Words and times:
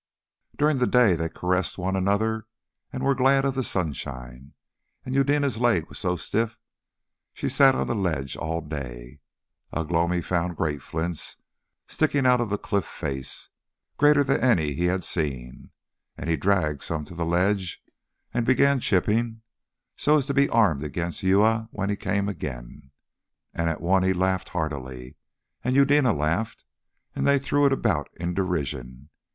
During 0.57 0.79
the 0.79 0.87
day 0.87 1.15
they 1.15 1.29
caressed 1.29 1.77
one 1.77 1.95
another 1.95 2.47
and 2.91 3.03
were 3.03 3.13
glad 3.13 3.45
of 3.45 3.53
the 3.53 3.63
sunshine, 3.63 4.53
and 5.05 5.13
Eudena's 5.13 5.59
leg 5.59 5.87
was 5.89 5.99
so 5.99 6.15
stiff 6.15 6.57
she 7.35 7.47
sat 7.47 7.75
on 7.75 7.85
the 7.85 7.93
ledge 7.93 8.35
all 8.35 8.61
day. 8.61 9.19
Ugh 9.71 9.91
lomi 9.91 10.19
found 10.23 10.57
great 10.57 10.81
flints 10.81 11.37
sticking 11.87 12.25
out 12.25 12.41
of 12.41 12.49
the 12.49 12.57
cliff 12.57 12.83
face, 12.83 13.49
greater 13.97 14.23
than 14.23 14.41
any 14.41 14.73
he 14.73 14.85
had 14.85 15.03
seen, 15.03 15.69
and 16.17 16.27
he 16.31 16.35
dragged 16.35 16.81
some 16.81 17.05
to 17.05 17.13
the 17.13 17.23
ledge 17.23 17.83
and 18.33 18.43
began 18.43 18.79
chipping, 18.79 19.43
so 19.95 20.17
as 20.17 20.25
to 20.25 20.33
be 20.33 20.49
armed 20.49 20.81
against 20.81 21.21
Uya 21.21 21.69
when 21.71 21.91
he 21.91 21.95
came 21.95 22.27
again. 22.27 22.89
And 23.53 23.69
at 23.69 23.81
one 23.81 24.01
he 24.01 24.13
laughed 24.13 24.49
heartily, 24.49 25.17
and 25.63 25.75
Eudena 25.75 26.11
laughed, 26.11 26.65
and 27.15 27.27
they 27.27 27.37
threw 27.37 27.67
it 27.67 27.71
about 27.71 28.09
in 28.15 28.33
derision. 28.33 29.09